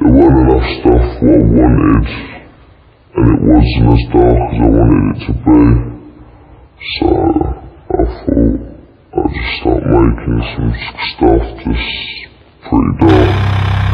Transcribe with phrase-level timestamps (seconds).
[0.00, 2.06] there wasn't enough stuff what I wanted,
[3.16, 5.58] and it wasn't as dark as I wanted it to be.
[6.94, 7.08] So
[7.90, 8.62] I thought
[9.18, 10.70] I'd just start making some
[11.16, 11.82] stuff that's
[12.62, 13.87] pretty dark.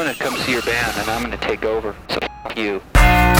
[0.00, 1.94] I'm gonna come see your band and I'm gonna take over.
[2.08, 3.39] So f- you.